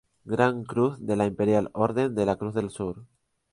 [0.25, 3.03] Gran Cruz de la Imperial Orden de la Cruz del Sur